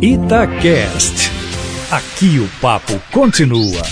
[0.00, 1.32] Itacast.
[1.90, 3.82] Aqui o papo continua.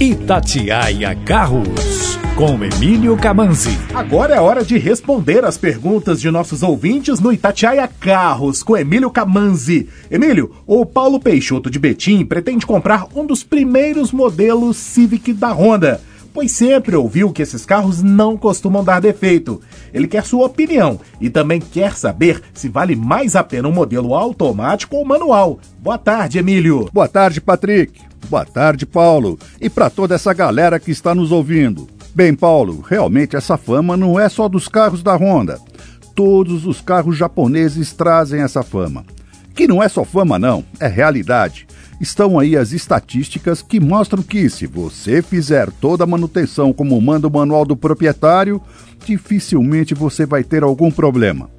[0.00, 3.78] Itatiaia Carros, com Emílio Camanzi.
[3.94, 9.10] Agora é hora de responder as perguntas de nossos ouvintes no Itatiaia Carros, com Emílio
[9.10, 9.88] Camanzi.
[10.10, 16.00] Emílio, o Paulo Peixoto de Betim pretende comprar um dos primeiros modelos Civic da Honda
[16.36, 19.58] pois sempre ouviu que esses carros não costumam dar defeito.
[19.90, 24.14] Ele quer sua opinião e também quer saber se vale mais a pena um modelo
[24.14, 25.58] automático ou manual.
[25.78, 26.90] Boa tarde, Emílio.
[26.92, 28.02] Boa tarde, Patrick.
[28.28, 29.38] Boa tarde, Paulo.
[29.58, 31.88] E para toda essa galera que está nos ouvindo.
[32.14, 35.58] Bem, Paulo, realmente essa fama não é só dos carros da Honda.
[36.14, 39.06] Todos os carros japoneses trazem essa fama.
[39.54, 41.66] Que não é só fama, não, é realidade
[42.00, 47.26] estão aí as estatísticas que mostram que, se você fizer toda a manutenção como manda
[47.26, 48.60] o manual do proprietário,
[49.04, 51.50] dificilmente você vai ter algum problema.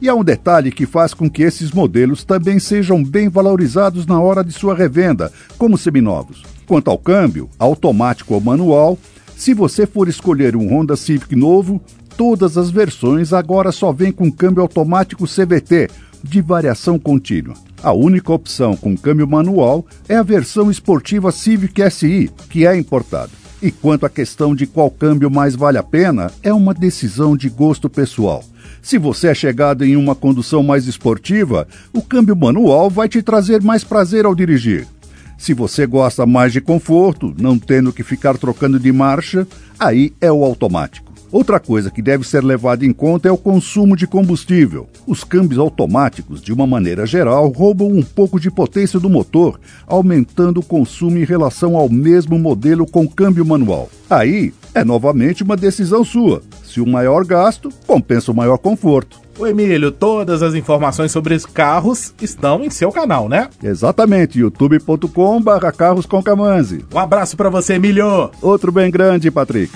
[0.00, 4.20] E há um detalhe que faz com que esses modelos também sejam bem valorizados na
[4.20, 6.42] hora de sua revenda, como seminovos.
[6.66, 8.98] Quanto ao câmbio, automático ou manual,
[9.36, 11.80] se você for escolher um Honda Civic novo,
[12.16, 15.90] todas as versões agora só vêm com câmbio automático CVT,
[16.24, 17.54] de variação contínua.
[17.82, 23.30] A única opção com câmbio manual é a versão esportiva Civic SI, que é importada.
[23.62, 27.48] E quanto à questão de qual câmbio mais vale a pena, é uma decisão de
[27.48, 28.42] gosto pessoal.
[28.82, 33.62] Se você é chegado em uma condução mais esportiva, o câmbio manual vai te trazer
[33.62, 34.86] mais prazer ao dirigir.
[35.38, 39.46] Se você gosta mais de conforto, não tendo que ficar trocando de marcha,
[39.78, 41.13] aí é o automático.
[41.34, 44.88] Outra coisa que deve ser levada em conta é o consumo de combustível.
[45.04, 50.60] Os câmbios automáticos, de uma maneira geral, roubam um pouco de potência do motor, aumentando
[50.60, 53.90] o consumo em relação ao mesmo modelo com câmbio manual.
[54.08, 56.40] Aí é novamente uma decisão sua.
[56.62, 59.18] Se o maior gasto compensa o maior conforto.
[59.36, 63.48] O Emílio, todas as informações sobre os carros estão em seu canal, né?
[63.60, 66.22] Exatamente, youtube.com/carros com
[66.94, 68.30] Um abraço para você, Emílio.
[68.40, 69.72] Outro bem grande, Patrick.